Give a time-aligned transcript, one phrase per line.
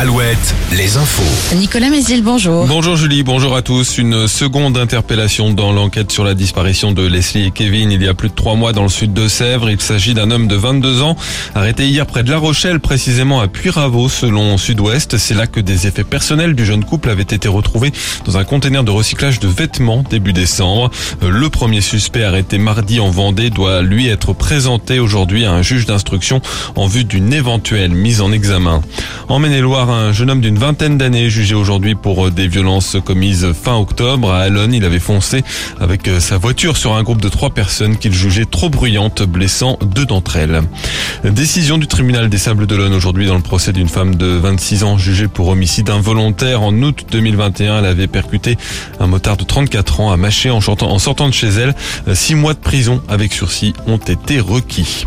[0.00, 1.56] al Alouette, les infos.
[1.56, 2.66] Nicolas Mézil, bonjour.
[2.66, 3.98] Bonjour Julie, bonjour à tous.
[3.98, 8.14] Une seconde interpellation dans l'enquête sur la disparition de Leslie et Kevin il y a
[8.14, 9.70] plus de trois mois dans le sud de Sèvres.
[9.70, 11.16] Il s'agit d'un homme de 22 ans
[11.56, 15.18] arrêté hier près de La Rochelle, précisément à Puyraveau selon Sud-Ouest.
[15.18, 17.92] C'est là que des effets personnels du jeune couple avaient été retrouvés
[18.24, 20.90] dans un conteneur de recyclage de vêtements début décembre.
[21.26, 25.86] Le premier suspect arrêté mardi en Vendée doit lui être présenté aujourd'hui à un juge
[25.86, 26.40] d'instruction
[26.76, 28.80] en vue d'une éventuelle mise en examen.
[29.28, 33.52] En Maine-et-Loire, un jeune homme d'une vingtaine d'années jugé aujourd'hui pour euh, des violences commises
[33.52, 34.74] fin octobre à Alonne.
[34.74, 35.42] Il avait foncé
[35.80, 39.78] avec euh, sa voiture sur un groupe de trois personnes qu'il jugeait trop bruyantes, blessant
[39.82, 40.60] deux d'entre elles.
[41.24, 44.98] Décision du tribunal des Sables d'Olonne aujourd'hui dans le procès d'une femme de 26 ans
[44.98, 46.62] jugée pour homicide involontaire.
[46.62, 48.58] En août 2021, elle avait percuté
[48.98, 51.74] un motard de 34 ans à Maché en, en sortant de chez elle.
[52.12, 55.06] Six mois de prison avec sursis ont été requis.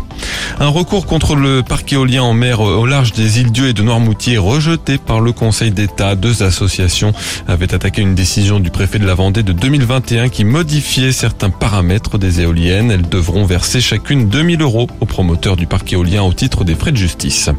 [0.60, 3.82] Un recours contre le parc éolien en mer au large des îles Dieu et de
[3.82, 6.14] Noirmoutier rejeté par le Conseil d'État.
[6.14, 7.12] Deux associations
[7.48, 12.18] avaient attaqué une décision du préfet de la Vendée de 2021 qui modifiait certains paramètres
[12.18, 12.90] des éoliennes.
[12.90, 16.92] Elles devront verser chacune 2000 euros aux promoteurs du parc éolien au titre des frais
[16.92, 17.50] de justice.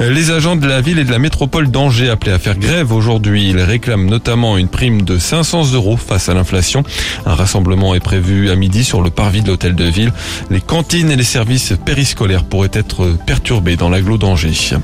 [0.00, 3.50] Les agents de la ville et de la métropole d'Angers appelés à faire grève aujourd'hui.
[3.50, 6.82] Ils réclament notamment une prime de 500 euros face à l'inflation.
[7.26, 10.12] Un rassemblement est prévu à midi sur le parvis de l'hôtel de ville.
[10.50, 14.74] Les cantines et les services périscolaires pourraient être perturbés dans l'agglo d'Angers.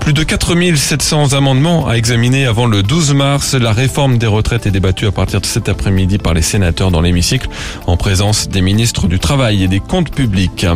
[0.00, 3.54] Plus de 4700 amendements à examiner avant le 12 mars.
[3.54, 7.02] La réforme des retraites est débattue à partir de cet après-midi par les sénateurs dans
[7.02, 7.48] l'hémicycle
[7.86, 10.66] en présence des ministres du Travail et des Comptes publics.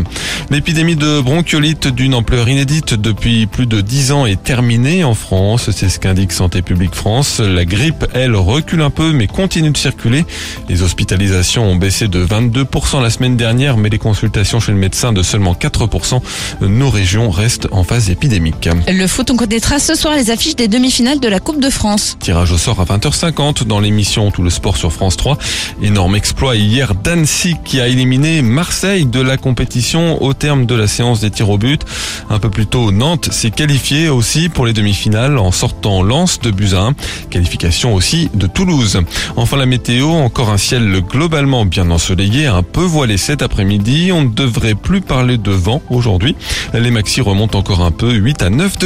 [0.50, 5.70] L'épidémie de bronchiolite d'une ampleur inédite depuis plus de 10 ans est terminée en France.
[5.72, 7.40] C'est ce qu'indique Santé publique France.
[7.40, 10.26] La grippe, elle, recule un peu mais continue de circuler.
[10.68, 15.12] Les hospitalisations ont baissé de 22% la semaine dernière mais les consultations chez le médecin
[15.12, 16.20] de seulement 4%.
[16.60, 18.68] Nos régions restent en phase épidémique.
[19.14, 22.16] Foot, on connaîtra ce soir les affiches des demi-finales de la Coupe de France.
[22.18, 25.38] Tirage au sort à 20h50 dans l'émission Tout le sport sur France 3.
[25.82, 30.88] Énorme exploit hier d'Annecy qui a éliminé Marseille de la compétition au terme de la
[30.88, 31.82] séance des tirs au but.
[32.28, 36.50] Un peu plus tôt, Nantes s'est qualifié aussi pour les demi-finales en sortant Lens de
[36.50, 36.94] Buzyn.
[37.30, 39.00] Qualification aussi de Toulouse.
[39.36, 44.10] Enfin la météo, encore un ciel globalement bien ensoleillé, un peu voilé cet après-midi.
[44.12, 46.34] On ne devrait plus parler de vent aujourd'hui.
[46.72, 48.76] Les maxi remontent encore un peu, 8 à 9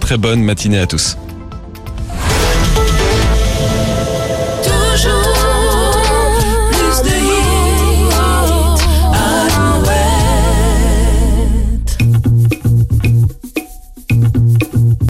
[0.00, 1.16] Très bonne matinée à tous.